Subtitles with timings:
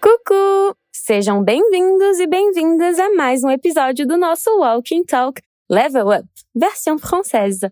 [0.00, 0.74] Coucou!
[0.92, 5.40] Sejam bem-vindos e bem-vindas a mais um episódio do nosso Walking Talk
[5.70, 7.70] Level Up, versão française.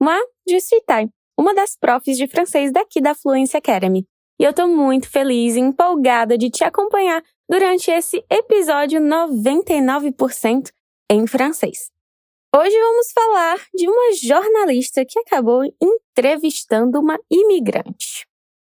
[0.00, 4.06] Moi, je suis Tai, uma das profs de francês daqui da Fluency Academy.
[4.38, 10.70] E eu tô muito feliz e empolgada de te acompanhar durante esse episódio 99%
[11.10, 11.90] em francês.
[12.54, 18.26] Hoje vamos falar de uma jornalista que acabou entrevistando uma imigrante.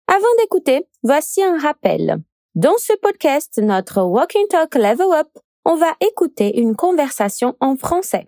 [0.08, 2.22] Avant d'écouter, voici un rappel.
[2.54, 5.28] Dans ce podcast, notre Walking Talk Level Up,
[5.66, 8.26] on va écouter une conversation en français.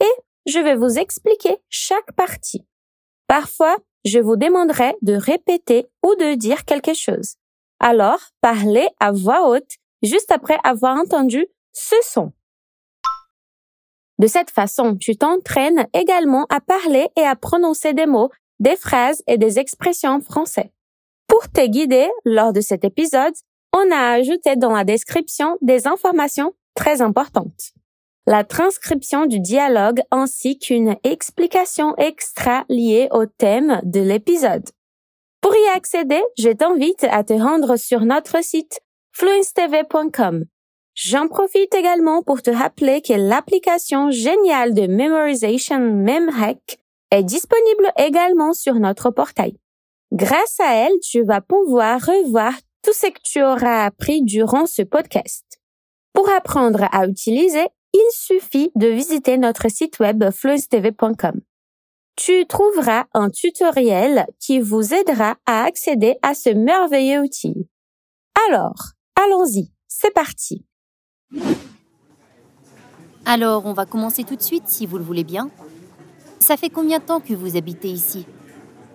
[0.00, 0.12] Et
[0.46, 2.66] je vais vous expliquer chaque partie.
[3.26, 7.36] Parfois, je vous demanderai de répéter ou de dire quelque chose.
[7.80, 12.32] Alors, parlez à voix haute juste après avoir entendu ce son.
[14.18, 18.30] De cette façon, tu t'entraînes également à parler et à prononcer des mots,
[18.60, 20.72] des phrases et des expressions français.
[21.26, 23.34] Pour te guider lors de cet épisode,
[23.72, 27.72] on a ajouté dans la description des informations très importantes.
[28.26, 34.68] La transcription du dialogue ainsi qu'une explication extra liée au thème de l'épisode.
[35.40, 38.80] Pour y accéder, je t'invite à te rendre sur notre site
[39.12, 40.46] fluencetv.com.
[40.94, 46.78] J'en profite également pour te rappeler que l'application géniale de memorization MemHack
[47.10, 49.56] est disponible également sur notre portail.
[50.12, 54.82] Grâce à elle, tu vas pouvoir revoir tout ce que tu auras appris durant ce
[54.82, 55.44] podcast.
[56.12, 61.40] Pour apprendre à utiliser, il suffit de visiter notre site web fluencetv.com.
[62.16, 67.68] Tu trouveras un tutoriel qui vous aidera à accéder à ce merveilleux outil.
[68.48, 70.64] Alors, allons-y, c'est parti.
[73.26, 75.50] Alors, on va commencer tout de suite, si vous le voulez bien.
[76.38, 78.26] Ça fait combien de temps que vous habitez ici?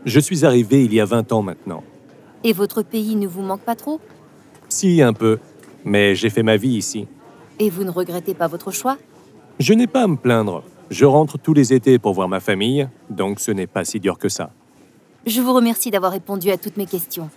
[0.05, 1.83] Je suis arrivé il y a 20 ans maintenant.
[2.43, 3.99] Et votre pays ne vous manque pas trop?
[4.69, 5.39] Si, un peu,
[5.83, 7.08] mais j'ai fait ma vie ici.
[7.58, 8.97] Et vous ne regrettez pas votre choix?
[9.59, 10.64] Je n'ai pas à me plaindre.
[10.89, 14.17] Je rentre tous les étés pour voir ma famille, donc ce n'est pas si dur
[14.17, 14.52] que ça.
[15.25, 17.30] Je vous remercie d'avoir répondu à toutes mes questions.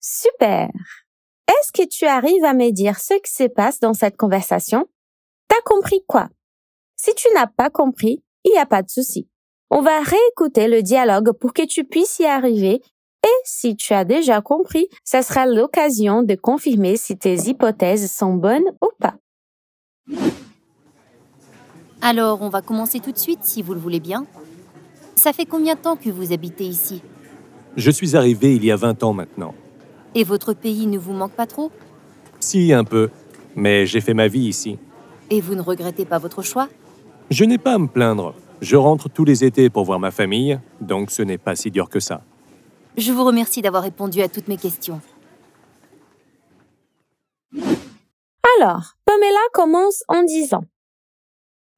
[0.00, 0.68] Super.
[1.50, 4.86] Est-ce que tu arrives à me dire ce qui se passe dans cette conversation?
[5.48, 6.28] T'as compris quoi?
[6.94, 9.28] Si tu n'as pas compris, il n'y a pas de souci.
[9.68, 12.80] On va réécouter le dialogue pour que tu puisses y arriver
[13.24, 18.34] et si tu as déjà compris, ça sera l'occasion de confirmer si tes hypothèses sont
[18.34, 19.16] bonnes ou pas.
[22.00, 24.24] Alors, on va commencer tout de suite, si vous le voulez bien.
[25.16, 27.02] Ça fait combien de temps que vous habitez ici?
[27.76, 29.54] Je suis arrivé il y a 20 ans maintenant.
[30.14, 31.70] Et votre pays ne vous manque pas trop?
[32.40, 33.10] Si, un peu,
[33.54, 34.78] mais j'ai fait ma vie ici.
[35.30, 36.68] Et vous ne regrettez pas votre choix?
[37.30, 38.34] Je n'ai pas à me plaindre.
[38.60, 41.88] Je rentre tous les étés pour voir ma famille, donc ce n'est pas si dur
[41.88, 42.22] que ça.
[42.96, 45.00] Je vous remercie d'avoir répondu à toutes mes questions.
[48.58, 50.64] Alors, Pamela commence en disant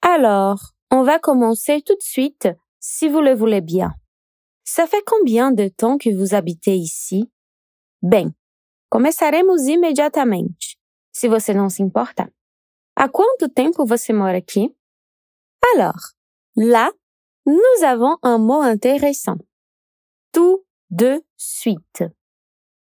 [0.00, 2.48] Alors, on va commencer tout de suite,
[2.80, 3.92] si vous le voulez bien.
[4.64, 7.30] Ça fait combien de temps que vous habitez ici?
[8.04, 8.34] Bem,
[8.90, 10.76] começaremos imediatamente,
[11.12, 12.28] se você não se importa.
[12.96, 14.74] Há quanto tempo você mora aqui?
[15.72, 16.12] Alors,
[16.56, 16.92] là,
[17.46, 19.38] nous avons un mot intéressant.
[20.32, 22.02] Tout de suite.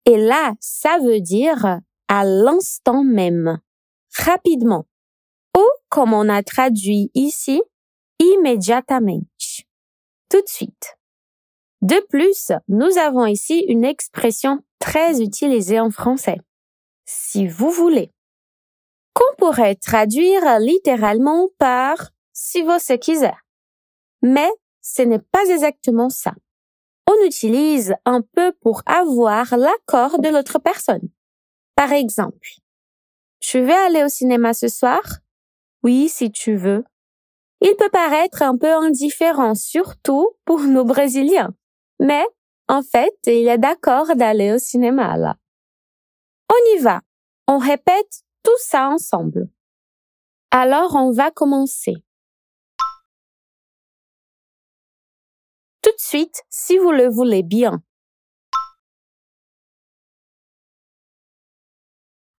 [0.05, 3.59] Et là, ça veut dire à l'instant même,
[4.17, 4.87] rapidement.
[5.53, 7.61] Ou, comme on a traduit ici,
[8.19, 9.25] immédiatement.
[10.29, 10.97] Tout de suite.
[11.81, 16.37] De plus, nous avons ici une expression très utilisée en français.
[17.05, 18.11] Si vous voulez.
[19.13, 23.31] Qu'on pourrait traduire littéralement par si vous quiser.
[24.21, 24.49] Mais
[24.81, 26.33] ce n'est pas exactement ça.
[27.07, 31.09] On utilise un peu pour avoir l'accord de l'autre personne.
[31.75, 32.59] Par exemple,
[33.39, 35.01] tu veux aller au cinéma ce soir?
[35.83, 36.83] Oui, si tu veux.
[37.61, 41.53] Il peut paraître un peu indifférent, surtout pour nos Brésiliens.
[41.99, 42.25] Mais,
[42.69, 45.35] en fait, il est d'accord d'aller au cinéma là.
[46.51, 47.01] On y va.
[47.47, 49.49] On répète tout ça ensemble.
[50.51, 51.95] Alors, on va commencer.
[55.81, 57.81] Tout de suite, si vous le voulez bien.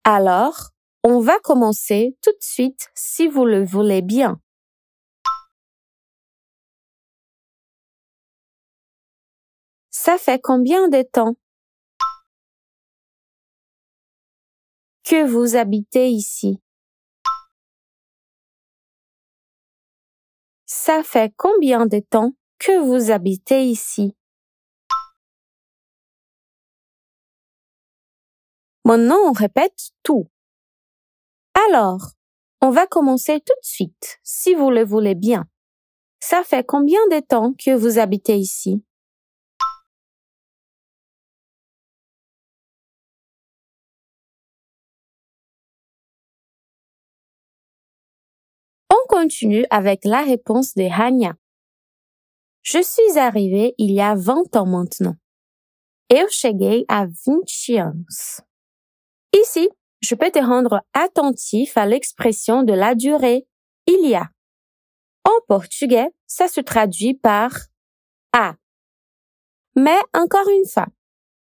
[0.05, 0.71] Alors,
[1.03, 4.41] on va commencer tout de suite si vous le voulez bien.
[10.03, 11.37] Ça fait combien de temps?
[15.05, 16.59] Que vous habitez ici?
[20.65, 24.17] Ça fait combien de temps que vous habitez ici?
[28.87, 30.31] Maintenant, on répète tout.
[31.69, 32.13] Alors,
[32.63, 35.45] on va commencer tout de suite, si vous le voulez bien.
[36.21, 38.83] Ça fait combien de temps que vous habitez ici?
[49.11, 51.35] Continue avec la réponse de Hanya.
[52.63, 55.17] Je suis arrivée il y a 20 ans maintenant.
[56.13, 58.41] Eu cheguei há 20 anos.
[59.33, 59.69] Ici,
[60.01, 63.47] je peux te rendre attentif à l'expression de la durée
[63.87, 64.31] il y a.
[65.25, 67.51] En portugais, ça se traduit par
[68.33, 68.55] a.
[69.77, 70.87] Mais encore une fois,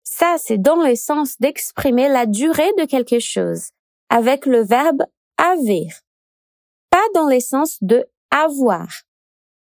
[0.03, 3.69] ça c'est dans le sens d'exprimer la durée de quelque chose
[4.11, 5.05] avec le verbe
[5.39, 6.04] avoir.
[7.15, 8.89] Dans le sens de avoir,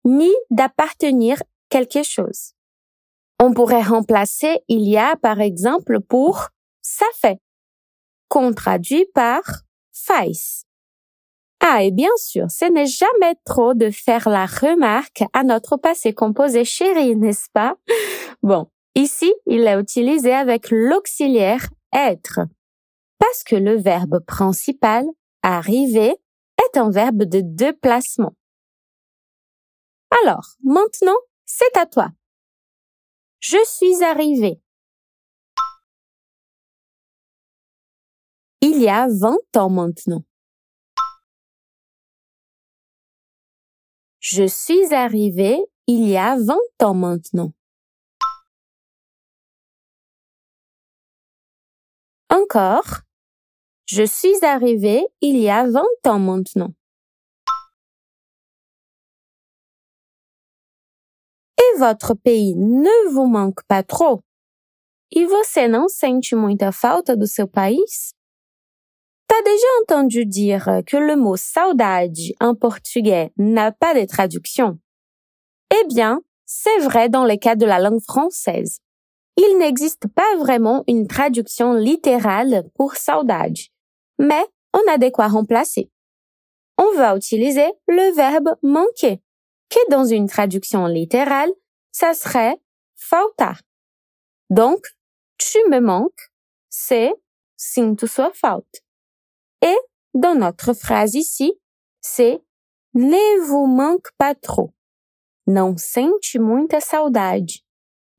[0.03, 2.53] ni d'appartenir quelque chose.
[3.39, 6.49] On pourrait remplacer il y a par exemple pour
[6.81, 7.39] ça fait
[8.27, 9.41] qu'on traduit par
[9.93, 10.63] faz.
[11.59, 16.13] Ah, et bien sûr, ce n'est jamais trop de faire la remarque à notre passé
[16.13, 17.75] composé chéri, n'est-ce pas?
[18.43, 22.39] Bon, ici, il est utilisé avec l'auxiliaire être.
[23.19, 25.05] Parce que le verbe principal,
[25.41, 26.15] arriver,
[26.77, 28.35] un verbe de déplacement.
[30.23, 32.09] Alors, maintenant, c'est à toi.
[33.39, 34.61] Je suis arrivé.
[38.61, 40.23] il y a 20 ans maintenant.
[44.19, 45.57] Je suis arrivé
[45.87, 47.53] il y a 20 ans maintenant.
[52.29, 53.06] Encore.
[53.89, 56.73] Je suis arrivé il y a 20 ans maintenant.
[61.57, 64.21] Et votre pays ne vous manque pas trop?
[65.09, 68.13] E você não sente muita falta do seu país?
[69.25, 74.79] T'as déjà entendu dire que le mot saudade en portugais n'a pas de traduction?
[75.71, 78.79] Eh bien, c'est vrai dans le cas de la langue française.
[79.37, 83.57] Il n'existe pas vraiment une traduction littérale pour saudade,
[84.19, 85.89] mais on a de quoi remplacer.
[86.77, 89.21] On va utiliser le verbe manquer,
[89.69, 91.51] qui dans une traduction littérale,
[91.91, 92.61] ça serait
[92.95, 93.61] faltar.
[94.49, 94.85] Donc,
[95.37, 96.31] tu me manques,
[96.69, 97.13] c'est
[97.55, 98.79] sinto sua falta.
[99.61, 99.77] Et
[100.13, 101.53] dans notre phrase ici,
[102.01, 102.41] c'est
[102.93, 104.73] ne vous manque pas trop.
[105.47, 107.61] Não sente muita saudade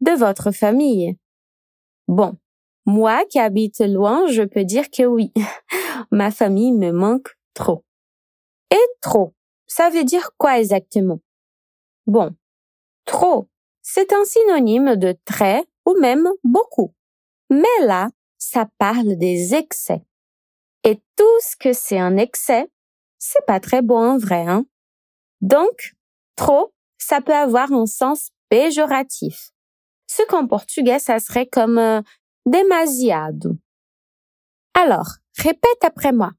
[0.01, 1.19] de votre famille.
[2.07, 2.39] Bon,
[2.89, 5.31] moi qui habite loin, je peux dire que oui,
[6.11, 7.85] ma famille me manque trop.
[8.71, 9.35] Et trop,
[9.67, 11.21] ça veut dire quoi exactement?
[12.07, 12.35] Bon,
[13.05, 13.51] trop,
[13.83, 16.95] c'est un synonyme de très ou même beaucoup.
[17.51, 18.09] Mais là,
[18.39, 20.03] ça parle des excès.
[20.83, 22.71] Et tout ce que c'est un excès,
[23.19, 24.65] c'est pas très bon en vrai, hein.
[25.43, 25.95] Donc,
[26.37, 29.51] trop, ça peut avoir un sens péjoratif.
[30.07, 32.01] Ce qu'en portugais, ça serait comme euh,
[32.51, 33.57] demasiado.
[34.75, 36.33] Alors, répète après moi.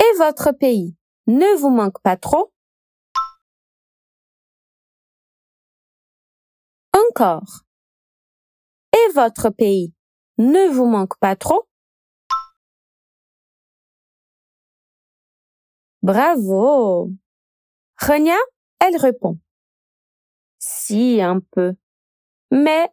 [0.00, 0.96] Et votre pays
[1.26, 2.52] ne vous manque pas trop?
[6.92, 7.64] Encore.
[8.92, 9.94] Et votre pays
[10.38, 11.68] ne vous manque pas trop?
[16.02, 17.10] Bravo.
[17.98, 18.38] Renia,
[18.78, 19.38] elle répond.
[20.58, 21.74] Si, un peu.
[22.50, 22.90] Mais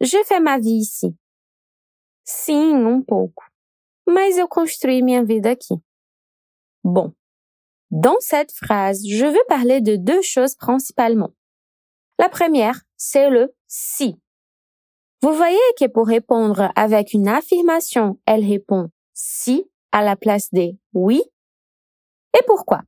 [0.00, 1.16] je fais ma vie ici.
[2.26, 3.44] Sim, um pouco.
[4.06, 5.74] Mas eu construí minha vida aqui.
[6.84, 7.12] Bon.
[7.90, 11.30] Dans cette phrase, je veux parler de deux choses principalement.
[12.18, 14.20] La première, c'est le si.
[15.22, 20.78] Vous voyez que pour répondre avec une affirmation, elle répond si à la place des
[20.92, 21.22] oui
[22.36, 22.82] et pourquoi?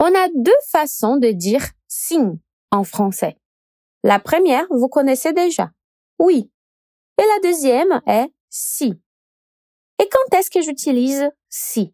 [0.00, 2.38] On a deux façons de dire signe
[2.70, 3.36] en français.
[4.04, 5.70] La première, vous connaissez déjà.
[6.18, 6.50] Oui.
[7.18, 8.94] Et la deuxième est si.
[10.00, 11.92] Et quand est-ce que j'utilise si?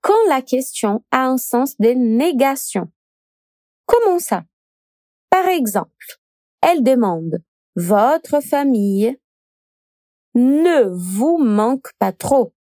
[0.00, 2.90] Quand la question a un sens de négation.
[3.86, 4.44] Comment ça?
[5.30, 6.20] Par exemple,
[6.60, 7.42] elle demande
[7.74, 9.18] Votre famille
[10.34, 12.54] ne vous manque pas trop.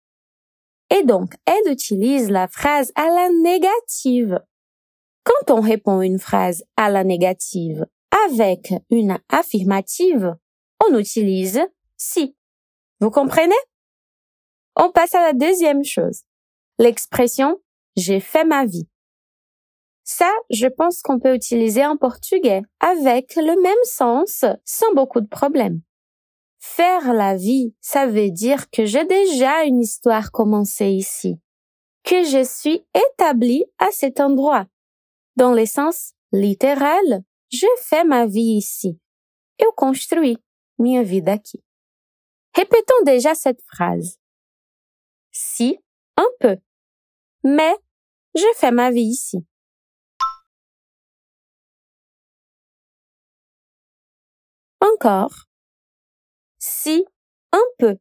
[0.90, 4.40] Et donc, elle utilise la phrase à la négative.
[5.24, 7.86] Quand on répond une phrase à la négative
[8.26, 10.34] avec une affirmative,
[10.88, 11.60] on utilise
[11.96, 12.36] si.
[13.00, 13.54] Vous comprenez?
[14.76, 16.22] On passe à la deuxième chose.
[16.78, 17.60] L'expression
[17.96, 18.88] j'ai fait ma vie.
[20.04, 25.28] Ça, je pense qu'on peut utiliser en portugais avec le même sens sans beaucoup de
[25.28, 25.82] problèmes.
[26.58, 31.38] Faire la vie, ça veut dire que j'ai déjà une histoire commencée ici,
[32.02, 34.66] que je suis établi à cet endroit.
[35.36, 38.98] Dans le sens littéral, je fais ma vie ici.
[39.60, 40.38] Eu construí
[42.56, 44.18] Répétons déjà cette phrase.
[45.30, 45.78] Si,
[46.16, 46.56] un peu.
[47.44, 47.76] Mais,
[48.34, 49.46] je fais ma vie ici.
[54.80, 55.44] Encore.
[56.58, 57.04] Si,
[57.52, 57.96] un peu.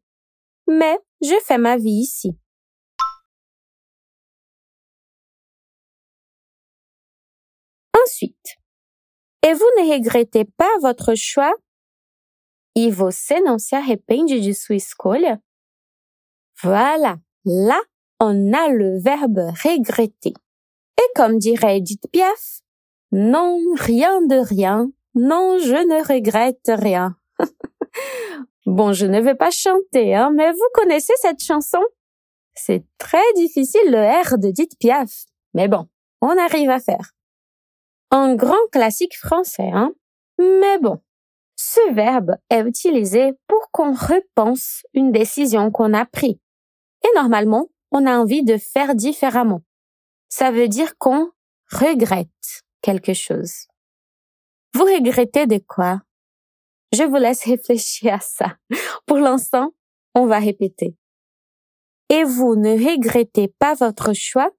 [0.67, 2.31] Mais, je fais ma vie ici.
[8.05, 8.57] Ensuite.
[9.43, 11.53] Et vous ne regrettez pas votre choix?
[12.81, 15.43] E você não se arrepende de sua escolha?
[16.63, 17.19] Voilà.
[17.45, 17.81] Là,
[18.21, 20.33] on a le verbe regretter.
[20.97, 22.61] Et comme dirait Edith Piaf,
[23.11, 27.17] non, rien de rien, non, je ne regrette rien.
[28.65, 31.83] bon, je ne vais pas chanter, hein, mais vous connaissez cette chanson?
[32.53, 35.25] C'est très difficile le R de Edith Piaf.
[35.53, 35.89] Mais bon,
[36.21, 37.11] on arrive à faire.
[38.11, 39.93] Un grand classique français, hein?
[40.37, 41.01] Mais bon.
[41.61, 46.39] Ce verbe est utilisé pour qu'on repense une décision qu'on a prise.
[47.03, 49.61] Et normalement, on a envie de faire différemment.
[50.29, 51.29] Ça veut dire qu'on
[51.69, 53.67] regrette quelque chose.
[54.73, 56.01] Vous regrettez de quoi?
[56.93, 58.55] Je vous laisse réfléchir à ça.
[59.05, 59.73] Pour l'instant,
[60.15, 60.95] on va répéter.
[62.07, 64.49] Et vous ne regrettez pas votre choix?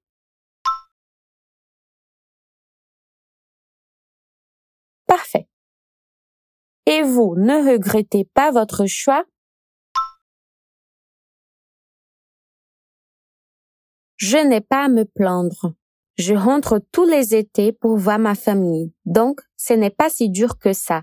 [5.07, 5.50] Parfait.
[6.87, 9.25] Et vous ne regrettez pas votre choix?
[14.17, 15.75] Je n'ai pas à me plaindre.
[16.19, 20.59] Je rentre tous les étés pour voir ma famille, donc ce n'est pas si dur
[20.59, 21.03] que ça.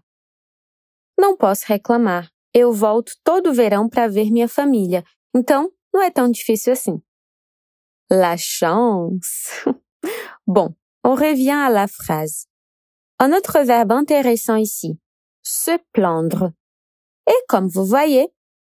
[1.19, 2.29] Não posso reclamar.
[2.53, 5.03] Eu volto todo verão para ver minha família,
[5.35, 7.01] então não é tão difícil assim.
[8.11, 9.49] La chance.
[10.45, 12.47] bon, on revient à la phrase.
[13.19, 14.99] Un autre verbe intéressant ici,
[15.47, 16.51] se plaindre.
[17.27, 18.27] Et comme vous voyez,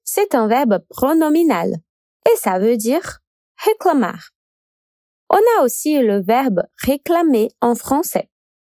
[0.04, 1.76] c'est un verbe pronominal.
[2.32, 3.20] Et ça veut dire
[3.66, 4.30] réclamar.
[5.30, 8.30] On a aussi le verbe réclamer en français.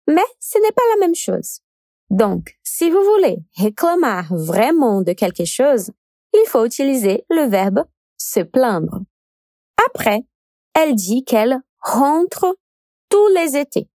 [0.07, 1.61] Mais ce n'est pas la même chose.
[2.09, 5.91] Donc, si vous voulez réclamer vraiment de quelque chose,
[6.33, 7.83] il faut utiliser le verbe
[8.17, 9.01] se plaindre.
[9.89, 10.21] Après,
[10.73, 12.55] elle dit qu'elle rentre
[13.09, 13.89] tous les étés.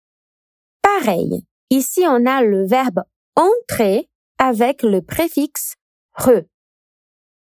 [0.82, 3.02] Pareil, ici on a le verbe
[3.38, 5.76] entrer avec le préfixe
[6.14, 6.42] re.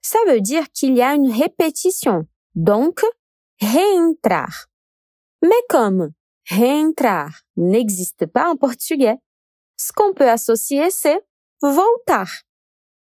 [0.03, 3.01] Ça veut dire qu'il y a une répétition, donc
[3.61, 4.67] reentrar.
[5.43, 6.13] Mais comme
[6.51, 9.17] reentrar n'existe pas en portugais,
[9.79, 11.21] ce qu'on peut associer c'est
[11.63, 12.29] voltar.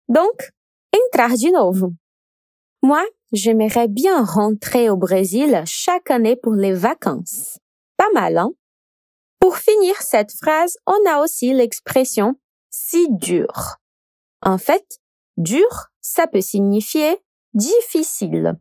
[0.07, 0.51] Donc,
[0.95, 1.93] entrar de novo.
[2.81, 7.59] Moi, j'aimerais bien rentrer au Brésil chaque année pour les vacances.
[7.97, 8.51] Pas mal, hein?
[9.39, 12.35] Pour finir cette phrase, on a aussi l'expression
[12.69, 13.77] si dur.
[14.41, 14.99] En fait,
[15.37, 17.17] dur, ça peut signifier
[17.53, 18.53] difficile.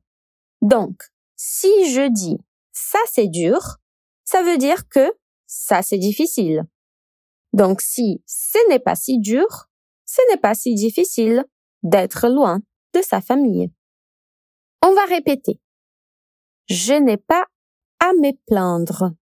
[0.62, 1.02] Donc,
[1.36, 2.38] si je dis
[2.72, 3.78] ça c'est dur,
[4.24, 5.12] ça veut dire que
[5.46, 6.64] ça c'est difficile.
[7.52, 9.68] Donc si ce n'est pas si dur,
[10.04, 11.44] ce n'est pas si difficile
[11.82, 12.60] d'être loin
[12.94, 13.70] de sa famille.
[14.82, 15.60] On va répéter.
[16.68, 17.46] Je n'ai pas
[18.00, 19.12] à me plaindre.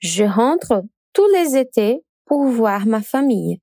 [0.00, 3.60] Je rentre tous les étés pour voir ma famille.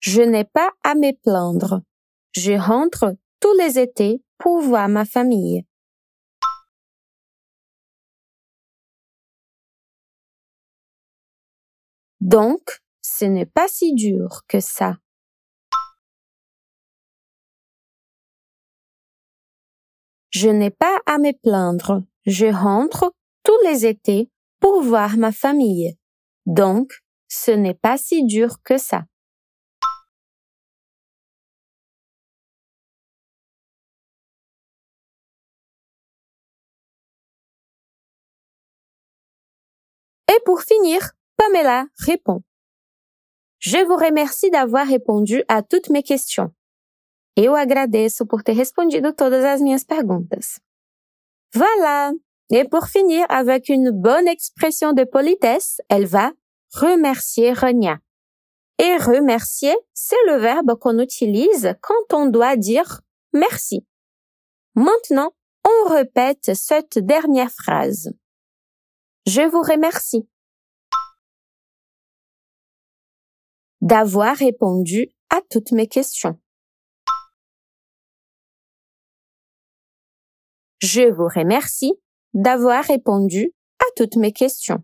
[0.00, 1.82] Je n'ai pas à me plaindre.
[2.32, 5.66] Je rentre tous les étés pour voir ma famille.
[12.22, 14.96] Donc, ce n'est pas si dur que ça.
[20.32, 22.02] Je n'ai pas à me plaindre.
[22.24, 23.12] Je rentre
[23.44, 25.98] tous les étés pour voir ma famille.
[26.46, 29.04] Donc, ce n'est pas si dur que ça.
[40.28, 42.42] Et pour finir, Pamela répond.
[43.58, 46.54] Je vous remercie d'avoir répondu à toutes mes questions.
[47.36, 50.60] Eu agradeço por ter respondido todas as minhas perguntas.
[51.54, 52.12] Voilà.
[52.50, 56.32] Et pour finir avec une bonne expression de politesse, elle va
[56.74, 57.98] remercier Rania.
[58.78, 63.00] Et remercier, c'est le verbe qu'on utilise quand on doit dire
[63.32, 63.86] merci.
[64.74, 65.32] Maintenant,
[65.64, 68.12] on répète cette dernière phrase.
[69.26, 70.28] Je vous remercie
[73.80, 76.38] d'avoir répondu à toutes mes questions.
[80.82, 81.94] Je vous remercie
[82.34, 84.82] d'avoir répondu à toutes mes questions.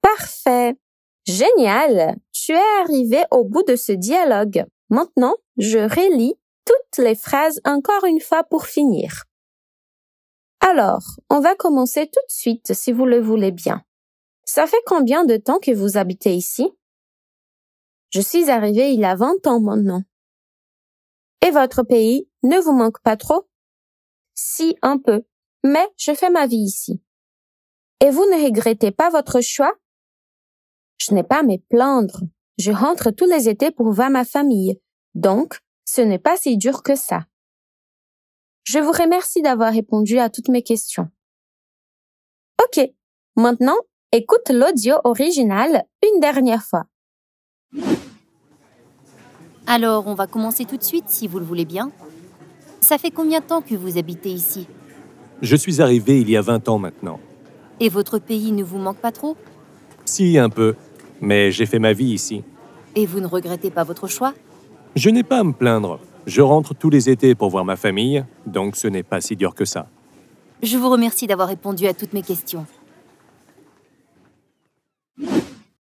[0.00, 0.76] Parfait.
[1.26, 2.16] Génial.
[2.30, 4.64] Tu es arrivé au bout de ce dialogue.
[4.90, 6.34] Maintenant, je relis
[6.64, 9.24] toutes les phrases encore une fois pour finir.
[10.60, 13.82] Alors, on va commencer tout de suite si vous le voulez bien.
[14.44, 16.70] Ça fait combien de temps que vous habitez ici?
[18.10, 20.04] Je suis arrivé il y a 20 ans maintenant.
[21.44, 23.46] Et votre pays ne vous manque pas trop?
[24.34, 25.24] Si, un peu.
[25.62, 27.02] Mais je fais ma vie ici.
[28.00, 29.74] Et vous ne regrettez pas votre choix?
[30.96, 32.20] Je n'ai pas à me plaindre.
[32.58, 34.80] Je rentre tous les étés pour voir ma famille.
[35.14, 37.26] Donc, ce n'est pas si dur que ça.
[38.62, 41.10] Je vous remercie d'avoir répondu à toutes mes questions.
[42.64, 42.90] Ok.
[43.36, 43.76] Maintenant,
[44.12, 46.84] écoute l'audio original une dernière fois.
[49.66, 51.90] Alors, on va commencer tout de suite, si vous le voulez bien.
[52.80, 54.66] Ça fait combien de temps que vous habitez ici?
[55.40, 57.18] Je suis arrivé il y a 20 ans maintenant.
[57.80, 59.36] Et votre pays ne vous manque pas trop?
[60.04, 60.74] Si, un peu.
[61.20, 62.44] Mais j'ai fait ma vie ici.
[62.94, 64.34] Et vous ne regrettez pas votre choix?
[64.94, 65.98] Je n'ai pas à me plaindre.
[66.26, 69.54] Je rentre tous les étés pour voir ma famille, donc ce n'est pas si dur
[69.54, 69.88] que ça.
[70.62, 72.64] Je vous remercie d'avoir répondu à toutes mes questions.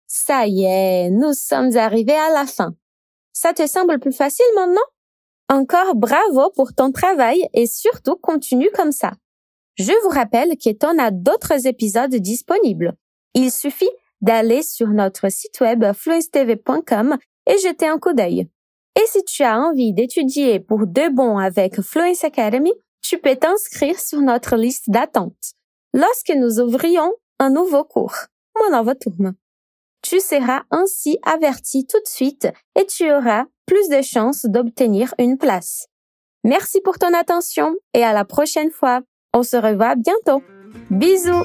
[0.06, 2.74] Ça y est, nous sommes arrivés à la fin.
[3.41, 4.81] Ça te semble plus facile maintenant?
[5.48, 9.13] Encore bravo pour ton travail et surtout continue comme ça.
[9.77, 12.96] Je vous rappelle qu'on a d'autres épisodes disponibles.
[13.36, 17.15] Il suffit d'aller sur notre site web fluencetv.com
[17.48, 18.49] et jeter un coup d'œil.
[19.02, 23.97] Et si tu as envie d'étudier pour de bon avec Fluence Academy, tu peux t'inscrire
[24.02, 25.54] sur notre liste d'attente
[25.93, 28.17] lorsque nous ouvrions un nouveau cours,
[28.69, 29.34] mon.
[30.02, 32.48] Tu seras ainsi averti tout de suite
[32.80, 35.88] et tu auras plus de chances d'obtenir une place.
[36.44, 39.02] Merci pour ton attention et à la prochaine fois.
[39.34, 40.42] On se revoit bientôt.
[40.90, 41.44] Bisous